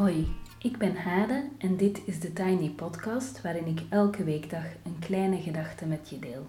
[0.00, 0.26] Hoi,
[0.58, 5.40] ik ben Hade en dit is de Tiny Podcast waarin ik elke weekdag een kleine
[5.40, 6.46] gedachte met je deel.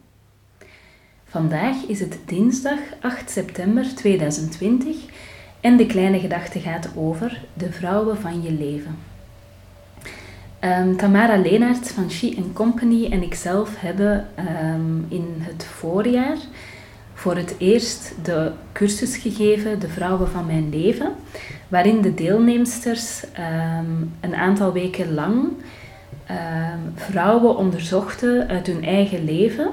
[1.24, 4.96] Vandaag is het dinsdag 8 september 2020
[5.60, 8.98] en de kleine gedachte gaat over de vrouwen van je leven.
[10.62, 16.38] Um, Tamara Leenaert van She Company en ikzelf hebben um, in het voorjaar
[17.22, 21.12] voor het eerst de cursus gegeven, De Vrouwen van Mijn Leven,
[21.68, 29.70] waarin de deelnemsters um, een aantal weken lang um, vrouwen onderzochten uit hun eigen leven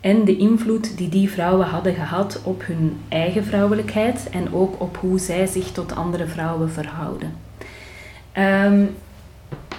[0.00, 4.96] en de invloed die die vrouwen hadden gehad op hun eigen vrouwelijkheid en ook op
[4.96, 7.32] hoe zij zich tot andere vrouwen verhouden.
[8.38, 8.94] Um,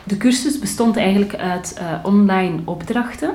[0.03, 3.31] de cursus bestond eigenlijk uit uh, online opdrachten.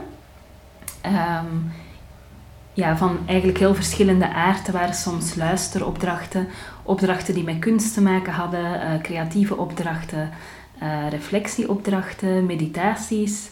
[2.76, 4.66] Ja, van eigenlijk heel verschillende aard.
[4.66, 6.48] Er waren soms luisteropdrachten,
[6.82, 10.30] opdrachten die met kunst te maken hadden, uh, creatieve opdrachten,
[10.82, 13.50] uh, reflectieopdrachten, meditaties.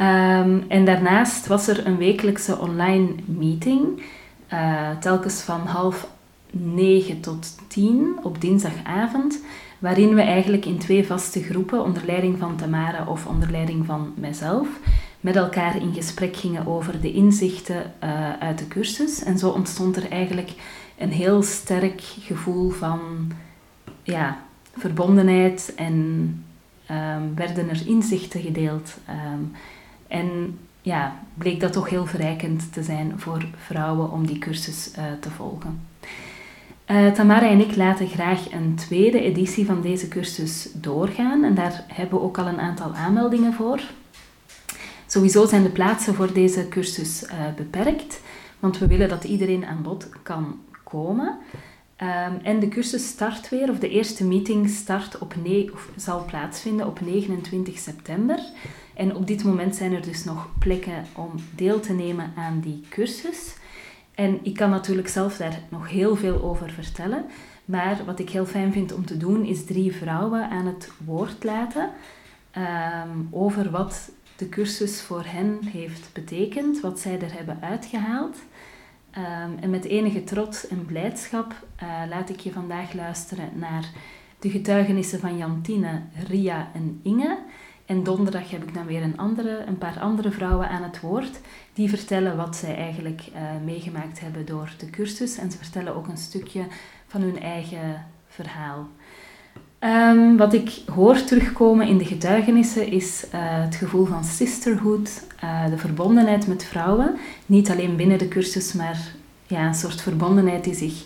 [0.00, 4.02] Um, en daarnaast was er een wekelijkse online meeting,
[4.52, 6.08] uh, telkens van half
[6.50, 9.40] negen tot tien op dinsdagavond,
[9.78, 14.12] waarin we eigenlijk in twee vaste groepen, onder leiding van Tamara of onder leiding van
[14.16, 14.68] mijzelf,
[15.20, 19.22] met elkaar in gesprek gingen over de inzichten uh, uit de cursus.
[19.22, 20.50] En zo ontstond er eigenlijk
[20.98, 23.00] een heel sterk gevoel van
[24.02, 24.38] ja,
[24.76, 25.94] verbondenheid en
[26.90, 28.96] um, werden er inzichten gedeeld.
[29.34, 29.52] Um,
[30.08, 35.04] en ja, bleek dat toch heel verrijkend te zijn voor vrouwen om die cursus uh,
[35.20, 35.80] te volgen.
[36.90, 41.84] Uh, Tamara en ik laten graag een tweede editie van deze cursus doorgaan en daar
[41.86, 43.80] hebben we ook al een aantal aanmeldingen voor.
[45.10, 48.20] Sowieso zijn de plaatsen voor deze cursus uh, beperkt,
[48.58, 51.38] want we willen dat iedereen aan bod kan komen.
[52.02, 55.34] Um, en de cursus start weer, of de eerste meeting start op
[55.72, 58.38] of zal plaatsvinden op 29 september.
[58.94, 62.84] En op dit moment zijn er dus nog plekken om deel te nemen aan die
[62.88, 63.54] cursus.
[64.14, 67.24] En ik kan natuurlijk zelf daar nog heel veel over vertellen.
[67.64, 71.44] Maar wat ik heel fijn vind om te doen, is drie vrouwen aan het woord
[71.44, 71.90] laten
[72.56, 78.36] um, over wat de cursus voor hen heeft betekend, wat zij er hebben uitgehaald.
[79.18, 83.90] Um, en met enige trots en blijdschap uh, laat ik je vandaag luisteren naar
[84.38, 87.38] de getuigenissen van Jantine, Ria en Inge.
[87.86, 91.40] En donderdag heb ik dan weer een, andere, een paar andere vrouwen aan het woord.
[91.72, 95.38] Die vertellen wat zij eigenlijk uh, meegemaakt hebben door de cursus.
[95.38, 96.66] En ze vertellen ook een stukje
[97.06, 98.88] van hun eigen verhaal.
[99.84, 105.66] Um, wat ik hoor terugkomen in de getuigenissen is uh, het gevoel van sisterhood, uh,
[105.66, 107.16] de verbondenheid met vrouwen.
[107.46, 108.98] Niet alleen binnen de cursus, maar
[109.46, 111.04] ja, een soort verbondenheid die zich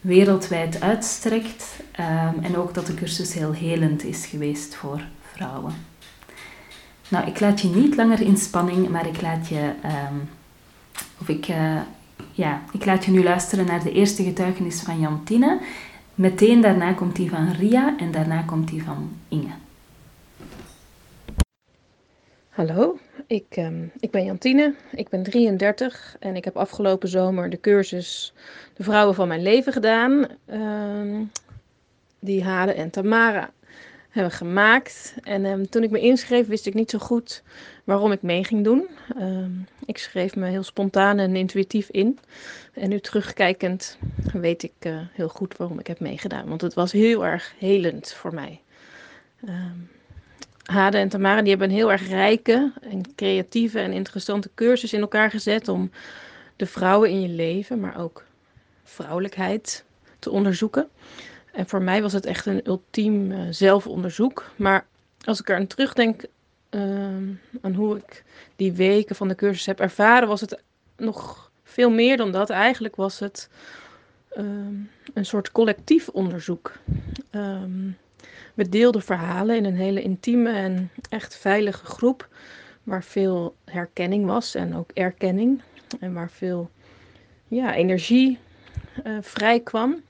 [0.00, 1.64] wereldwijd uitstrekt.
[2.00, 5.00] Um, en ook dat de cursus heel helend is geweest voor
[5.32, 5.72] vrouwen.
[7.08, 10.28] Nou, ik laat je niet langer in spanning, maar ik laat je, um,
[11.20, 11.80] of ik, uh,
[12.32, 15.58] ja, ik laat je nu luisteren naar de eerste getuigenis van Jantine.
[16.20, 19.52] Meteen daarna komt die van Ria en daarna komt die van Inge.
[22.48, 27.60] Hallo, ik, um, ik ben Jantine, ik ben 33 en ik heb afgelopen zomer de
[27.60, 28.34] cursus
[28.74, 30.26] De Vrouwen van Mijn Leven gedaan.
[30.52, 31.30] Um,
[32.18, 33.50] die Hade en Tamara
[34.10, 35.14] hebben gemaakt.
[35.22, 37.42] En um, toen ik me inschreef, wist ik niet zo goed
[37.90, 38.88] waarom ik mee ging doen.
[39.18, 42.18] Um, ik schreef me heel spontaan en intuïtief in.
[42.72, 43.98] En nu terugkijkend
[44.32, 46.48] weet ik uh, heel goed waarom ik heb meegedaan.
[46.48, 48.60] Want het was heel erg helend voor mij.
[49.44, 49.90] Um,
[50.64, 55.00] Hade en Tamara die hebben een heel erg rijke en creatieve en interessante cursus in
[55.00, 55.90] elkaar gezet om
[56.56, 58.24] de vrouwen in je leven, maar ook
[58.84, 59.84] vrouwelijkheid
[60.18, 60.88] te onderzoeken.
[61.52, 64.50] En voor mij was het echt een ultiem uh, zelfonderzoek.
[64.56, 64.86] Maar
[65.24, 66.24] als ik er aan terugdenk
[66.70, 66.82] uh,
[67.60, 68.24] aan hoe ik
[68.56, 70.62] die weken van de cursus heb ervaren, was het
[70.96, 72.50] nog veel meer dan dat.
[72.50, 73.48] Eigenlijk was het
[74.36, 74.44] uh,
[75.14, 76.72] een soort collectief onderzoek.
[77.32, 77.96] Um,
[78.54, 82.28] we deelden verhalen in een hele intieme en echt veilige groep,
[82.82, 85.62] waar veel herkenning was en ook erkenning.
[86.00, 86.70] En waar veel
[87.48, 88.38] ja, energie
[89.04, 90.02] uh, vrij kwam.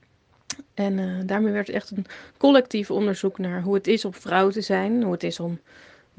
[0.74, 2.06] En uh, daarmee werd echt een
[2.36, 5.60] collectief onderzoek naar hoe het is om vrouw te zijn, hoe het is om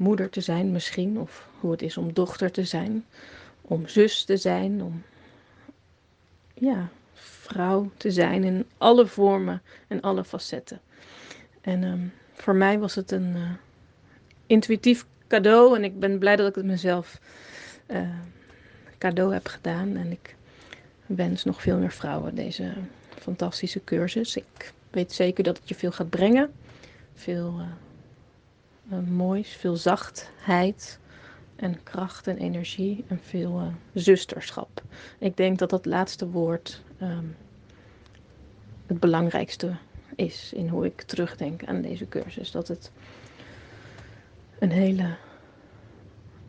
[0.02, 3.04] moeder te zijn misschien, of hoe het is om dochter te zijn,
[3.60, 5.02] om zus te zijn, om
[6.54, 10.80] ja, vrouw te zijn in alle vormen en alle facetten.
[11.60, 13.50] En um, voor mij was het een uh,
[14.46, 17.20] intuïtief cadeau en ik ben blij dat ik het mezelf
[17.86, 18.08] uh,
[18.98, 19.96] cadeau heb gedaan.
[19.96, 20.36] En ik
[21.06, 22.72] wens nog veel meer vrouwen deze
[23.18, 24.36] fantastische cursus.
[24.36, 26.52] Ik weet zeker dat het je veel gaat brengen.
[27.14, 27.66] veel uh,
[29.00, 30.98] moois, veel zachtheid
[31.56, 34.82] en kracht en energie en veel uh, zusterschap.
[35.18, 37.36] Ik denk dat dat laatste woord um,
[38.86, 39.76] het belangrijkste
[40.16, 42.50] is in hoe ik terugdenk aan deze cursus.
[42.50, 42.90] Dat het
[44.58, 45.14] een hele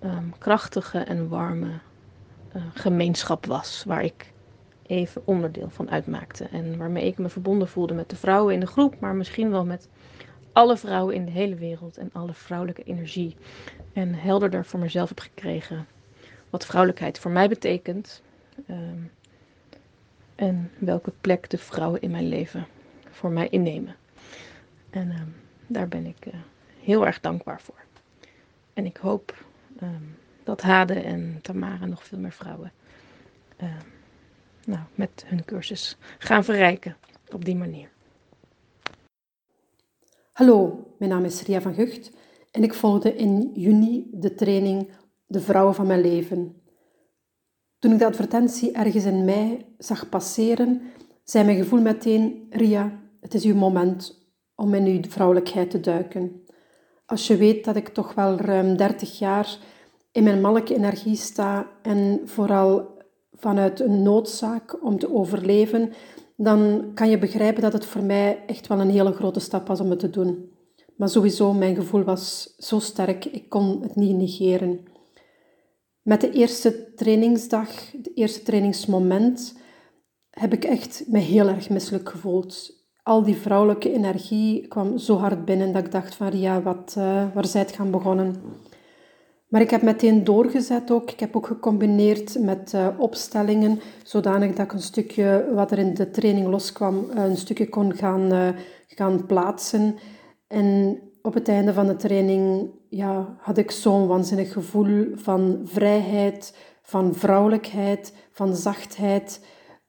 [0.03, 1.79] um, krachtige en warme
[2.55, 4.31] uh, gemeenschap was, waar ik
[4.87, 6.43] even onderdeel van uitmaakte.
[6.45, 9.65] En waarmee ik me verbonden voelde met de vrouwen in de groep, maar misschien wel
[9.65, 9.87] met
[10.53, 13.35] alle vrouwen in de hele wereld en alle vrouwelijke energie.
[13.93, 15.87] En helderder voor mezelf heb gekregen
[16.49, 18.21] wat vrouwelijkheid voor mij betekent.
[18.69, 19.11] Um,
[20.35, 22.67] en welke plek de vrouwen in mijn leven
[23.09, 23.95] voor mij innemen.
[24.89, 25.35] En um,
[25.67, 26.33] daar ben ik uh,
[26.79, 27.83] heel erg dankbaar voor.
[28.73, 29.45] En ik hoop
[29.81, 32.71] um, dat Hade en Tamara nog veel meer vrouwen
[34.65, 36.97] nou, met hun cursus gaan verrijken
[37.31, 37.89] op die manier.
[40.33, 42.11] Hallo, mijn naam is Ria van Gucht
[42.51, 44.89] en ik volgde in juni de training
[45.25, 46.61] De Vrouwen van Mijn Leven.
[47.79, 50.81] Toen ik de advertentie ergens in mei zag passeren,
[51.23, 56.43] zei mijn gevoel meteen: Ria, het is uw moment om in uw vrouwelijkheid te duiken.
[57.05, 59.57] Als je weet dat ik toch wel ruim 30 jaar
[60.11, 62.97] in mijn mannelijke energie sta en vooral
[63.31, 65.93] vanuit een noodzaak om te overleven,
[66.43, 69.79] dan kan je begrijpen dat het voor mij echt wel een hele grote stap was
[69.79, 70.51] om het te doen.
[70.95, 74.79] Maar sowieso, mijn gevoel was zo sterk, ik kon het niet negeren.
[76.01, 79.57] Met de eerste trainingsdag, het eerste trainingsmoment,
[80.29, 82.81] heb ik echt me heel erg misselijk gevoeld.
[83.03, 87.33] Al die vrouwelijke energie kwam zo hard binnen dat ik dacht van ja, wat, uh,
[87.33, 88.35] waar zijt gaan begonnen?
[89.53, 91.11] Maar ik heb meteen doorgezet ook.
[91.11, 95.93] Ik heb ook gecombineerd met uh, opstellingen, zodanig dat ik een stukje wat er in
[95.93, 98.49] de training loskwam, uh, een stukje kon gaan, uh,
[98.87, 99.95] gaan plaatsen.
[100.47, 106.57] En op het einde van de training ja, had ik zo'n waanzinnig gevoel van vrijheid,
[106.81, 109.45] van vrouwelijkheid, van zachtheid.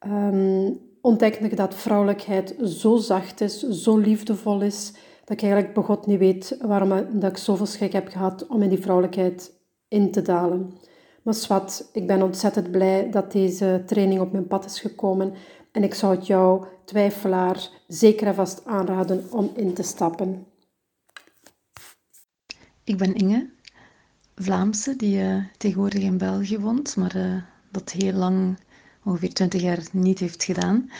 [0.06, 4.93] Um, ontdekte ik dat vrouwelijkheid zo zacht is, zo liefdevol is,
[5.25, 8.62] dat ik eigenlijk bij God niet weet waarom dat ik zoveel schrik heb gehad om
[8.62, 9.54] in die vrouwelijkheid
[9.94, 10.75] in te dalen.
[11.23, 15.35] Maar zwart, ik ben ontzettend blij dat deze training op mijn pad is gekomen
[15.73, 20.46] en ik zou het jou, twijfelaar, zeker en vast aanraden om in te stappen.
[22.85, 23.50] Ik ben Inge,
[24.35, 28.58] Vlaamse, die uh, tegenwoordig in België woont, maar uh, dat heel lang,
[29.05, 30.90] ongeveer 20 jaar, niet heeft gedaan.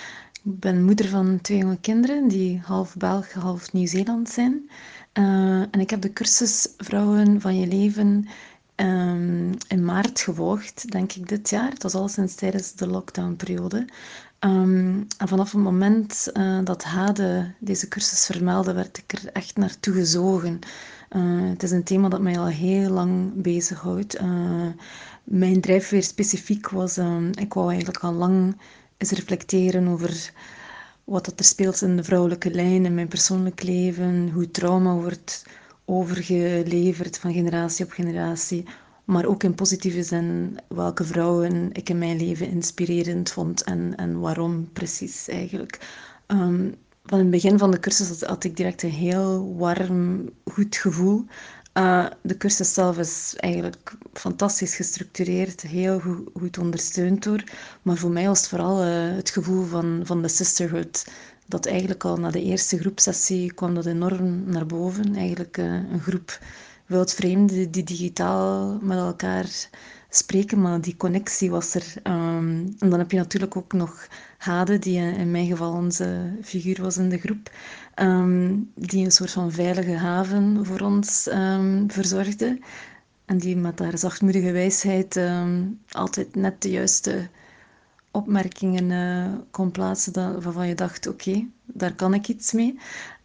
[0.45, 4.71] Ik ben moeder van twee jonge kinderen die half Belg, half Nieuw-Zeeland zijn.
[5.19, 8.29] Uh, en ik heb de cursus Vrouwen van je leven
[8.77, 11.71] um, in maart gevolgd, denk ik, dit jaar.
[11.71, 13.87] Het was al sinds tijdens de lockdownperiode.
[14.41, 19.57] Um, en vanaf het moment uh, dat Hade deze cursus vermeldde, werd ik er echt
[19.57, 20.59] naartoe gezogen.
[21.11, 24.21] Uh, het is een thema dat mij al heel lang bezighoudt.
[24.21, 24.67] Uh,
[25.25, 28.57] mijn drijfveer specifiek was, um, ik wou eigenlijk al lang
[28.97, 30.33] eens reflecteren over
[31.05, 35.45] wat dat er speelt in de vrouwelijke lijn in mijn persoonlijk leven, hoe trauma wordt
[35.85, 38.65] overgeleverd van generatie op generatie,
[39.05, 44.21] maar ook in positieve zin welke vrouwen ik in mijn leven inspirerend vond en, en
[44.21, 45.79] waarom precies eigenlijk.
[46.27, 46.75] Um,
[47.05, 51.25] van het begin van de cursus had, ik direct een heel warm, goed gevoel.
[51.75, 57.45] Uh, de cursus zelf is eigenlijk fantastisch gestructureerd, heel goed, goed ondersteund door.
[57.83, 61.07] Maar voor mij was het vooral uh, het gevoel van, van de sisterhood
[61.47, 65.15] dat eigenlijk al na de eerste groepsessie kwam dat enorm naar boven.
[65.15, 66.39] Eigenlijk uh, een groep
[66.87, 69.69] wildvreemden die digitaal met elkaar
[70.09, 71.95] spreken, maar die connectie was er.
[72.03, 74.07] Um, en dan heb je natuurlijk ook nog
[74.39, 77.51] Hade, die in mijn geval onze figuur was in de groep,
[77.97, 82.59] um, die een soort van veilige haven voor ons um, verzorgde.
[83.25, 85.21] En die met haar zachtmoedige wijsheid
[85.91, 87.29] altijd net de juiste
[88.15, 92.79] opmerkingen uh, kon plaatsen waarvan je dacht, oké, daar kan ik iets mee.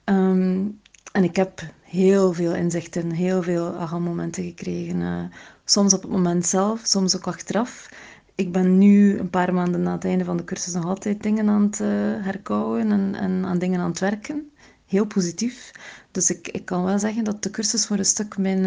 [0.05, 0.79] Um,
[1.11, 4.99] en ik heb heel veel inzichten, heel veel aha-momenten gekregen.
[4.99, 5.23] Uh,
[5.65, 7.89] soms op het moment zelf, soms ook achteraf.
[8.35, 11.49] Ik ben nu een paar maanden na het einde van de cursus nog altijd dingen
[11.49, 11.87] aan het uh,
[12.25, 14.51] herkouwen en, en, aan dingen aan het werken.
[14.85, 15.71] Heel positief.
[16.11, 18.65] Dus ik, ik kan wel zeggen dat de cursus voor een stuk mijn,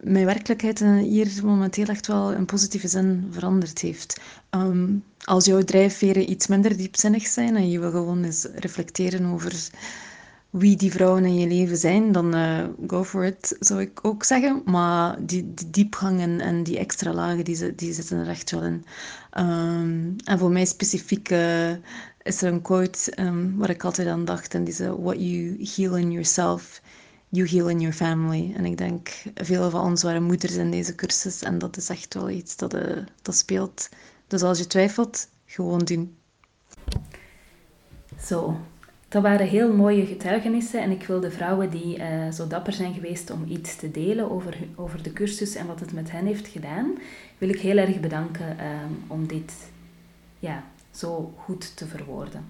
[0.00, 4.20] mijn werkelijkheid hier momenteel echt wel in positieve zin veranderd heeft.
[4.50, 9.70] Um, als jouw drijfveren iets minder diepzinnig zijn en je wil gewoon eens reflecteren over
[10.50, 14.24] wie die vrouwen in je leven zijn, dan uh, go for it, zou ik ook
[14.24, 14.62] zeggen.
[14.64, 18.84] Maar die, die diepgang en, die extra lagen, die, die zitten er echt wel in.
[19.38, 21.70] Um, en voor mij specifiek uh,
[22.22, 24.54] is er een quote um, waar ik altijd aan dacht.
[24.54, 26.80] En die what you heal in yourself,
[27.36, 28.52] you heal in your family.
[28.56, 31.42] En ik denk, veel van ons waren moeders in deze cursus.
[31.42, 33.88] En dat is echt wel iets dat, uh, dat speelt.
[34.26, 36.16] Dus als je twijfelt, gewoon doen.
[38.22, 38.56] Zo,
[39.08, 42.94] dat waren heel mooie getuigenissen en ik wil de vrouwen die uh, zo dapper zijn
[42.94, 46.48] geweest om iets te delen over, over de cursus en wat het met hen heeft
[46.48, 46.98] gedaan,
[47.38, 49.52] wil ik heel erg bedanken um, om dit
[50.38, 52.44] ja, zo goed te verwoorden.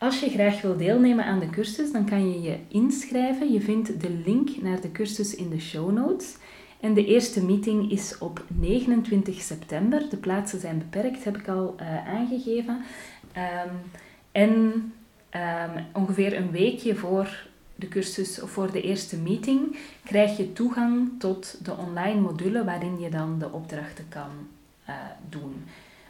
[0.00, 3.52] Als je graag wil deelnemen aan de cursus, dan kan je je inschrijven.
[3.52, 6.36] Je vindt de link naar de cursus in de show notes.
[6.80, 10.08] En de eerste meeting is op 29 september.
[10.10, 12.82] De plaatsen zijn beperkt, heb ik al uh, aangegeven.
[13.36, 13.90] Um,
[14.32, 14.50] en
[15.34, 21.10] um, ongeveer een weekje voor de cursus of voor de eerste meeting krijg je toegang
[21.18, 24.30] tot de online module waarin je dan de opdrachten kan
[24.88, 24.94] uh,
[25.28, 25.64] doen.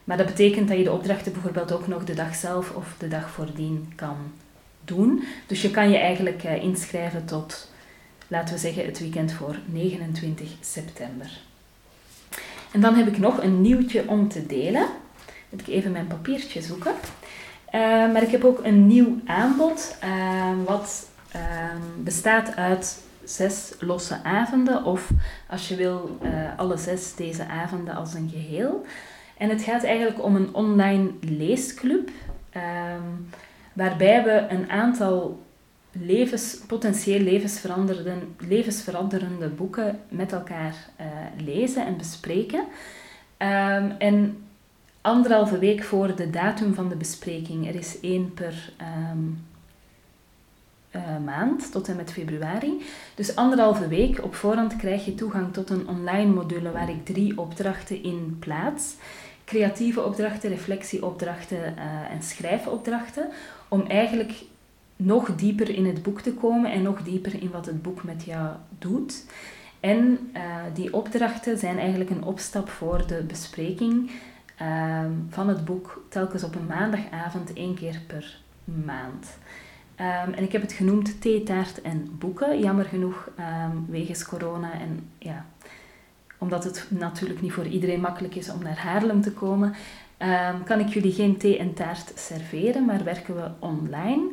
[0.04, 3.08] Maar dat betekent dat je de opdrachten bijvoorbeeld ook nog de dag zelf of de
[3.08, 4.16] dag voordien kan
[4.84, 5.24] doen.
[5.46, 7.70] Dus je kan je eigenlijk uh, inschrijven tot,
[8.28, 11.40] laten we zeggen, het weekend voor 29 september.
[12.72, 14.86] En dan heb ik nog een nieuwtje om te delen.
[15.48, 16.92] Moet ik even mijn papiertje zoeken.
[17.74, 17.80] Uh,
[18.12, 21.42] maar ik heb ook een nieuw aanbod, uh, wat uh,
[22.02, 25.10] bestaat uit zes losse avonden, of
[25.48, 26.18] als je wil,
[26.56, 28.86] alle zes deze avonden als een geheel.
[29.40, 32.10] En het gaat eigenlijk om een online leesclub,
[32.50, 33.02] ehm,
[33.72, 35.42] waarbij we een aantal
[35.92, 37.20] levens, potentieel
[38.38, 40.74] levensveranderende, boeken met elkaar
[41.44, 42.64] lezen en bespreken.
[43.38, 44.44] Um, en
[45.00, 47.68] anderhalve week voor de datum van de bespreking.
[47.68, 48.72] Er is één per
[49.12, 49.44] um,
[50.96, 52.82] uh, maand tot en met februari.
[53.14, 57.38] Dus anderhalve week op voorhand krijg je toegang tot een online module waar ik drie
[57.38, 58.94] opdrachten in plaats.
[59.50, 63.28] Creatieve opdrachten, reflectieopdrachten uh, en schrijfopdrachten.
[63.68, 64.32] Om eigenlijk
[64.96, 68.24] nog dieper in het boek te komen en nog dieper in wat het boek met
[68.24, 69.24] jou doet.
[69.80, 70.40] En uh,
[70.74, 74.10] die opdrachten zijn eigenlijk een opstap voor de bespreking
[74.62, 78.40] um, van het boek telkens op een maandagavond één keer per
[78.84, 79.38] maand.
[79.96, 82.60] Um, en ik heb het genoemd theetaart en boeken.
[82.60, 85.46] Jammer genoeg um, wegens corona en ja,
[86.40, 89.74] omdat het natuurlijk niet voor iedereen makkelijk is om naar Haarlem te komen,
[90.64, 94.30] kan ik jullie geen thee en taart serveren, maar werken we online.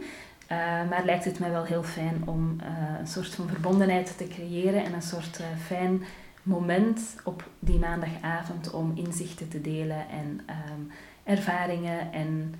[0.51, 0.57] Uh,
[0.89, 4.83] maar lijkt het mij wel heel fijn om uh, een soort van verbondenheid te creëren
[4.83, 6.03] en een soort uh, fijn
[6.43, 10.91] moment op die maandagavond om inzichten te delen en um,
[11.23, 12.55] ervaringen en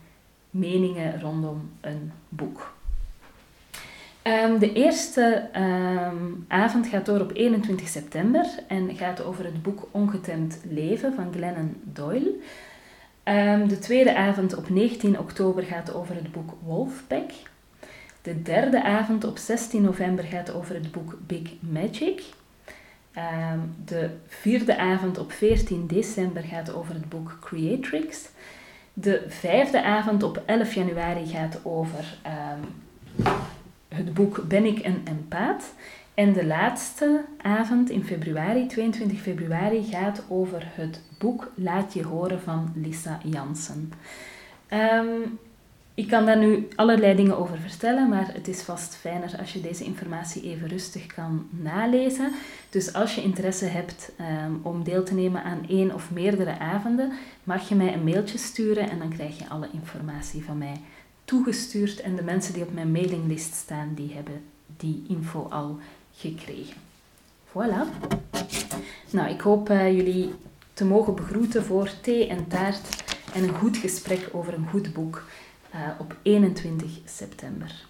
[0.50, 2.76] meningen rondom een boek.
[4.28, 9.88] Um, de eerste um, avond gaat door op 21 september en gaat over het boek
[9.92, 12.36] Ongetemd Leven van Glennon Doyle.
[13.68, 17.32] de tweede avond op 19 oktober gaat over het boek Wolfpack.
[18.22, 22.24] De derde avond op 16 november gaat over het boek Big Magic.
[23.86, 28.30] De vierde avond op 14 december gaat over het boek Creatrix.
[28.94, 32.18] De vijfde avond op 11 januari gaat over
[33.88, 35.74] het boek Ben ik een empaat.
[36.14, 42.42] En de laatste avond in februari, 22 februari, gaat over het boek Laat je horen
[42.42, 43.92] van Lisa Jansen.
[44.74, 45.40] Um,
[45.98, 49.62] ik kan daar nu allerlei dingen over vertellen, maar het is vast fijner als je
[49.62, 52.32] deze informatie even rustig kan nalezen.
[52.70, 54.12] Dus als je interesse hebt
[54.46, 57.12] um, om deel te nemen aan één of meerdere avonden,
[57.44, 60.82] mag je mij een mailtje sturen en dan krijg je alle informatie van mij
[61.28, 62.00] toegestuurd.
[62.00, 64.44] En de mensen die op mijn mailinglist staan, die hebben
[64.78, 65.80] die info al
[66.16, 66.76] gekregen.
[67.50, 68.08] Voilà.
[69.10, 70.34] Nou, ik hoop uh, jullie
[70.74, 73.04] te mogen begroeten voor thee en taart
[73.34, 75.24] en een goed gesprek over een goed boek
[75.76, 77.86] uh, op 21 september.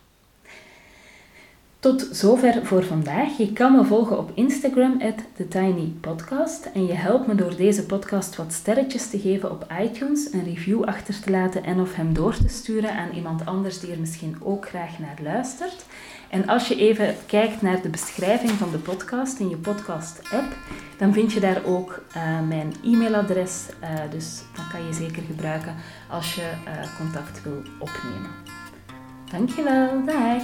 [1.79, 3.37] Tot zover voor vandaag.
[3.37, 5.01] Je kan me volgen op Instagram,
[5.35, 6.65] TheTinyPodcast.
[6.73, 10.83] En je helpt me door deze podcast wat sterretjes te geven op iTunes, een review
[10.83, 14.35] achter te laten en of hem door te sturen aan iemand anders die er misschien
[14.39, 15.85] ook graag naar luistert.
[16.29, 20.55] En als je even kijkt naar de beschrijving van de podcast in je podcast-app,
[20.97, 23.65] dan vind je daar ook uh, mijn e-mailadres.
[23.81, 25.75] Uh, dus dat kan je zeker gebruiken
[26.09, 28.31] als je uh, contact wil opnemen.
[29.31, 30.43] Dankjewel, dag!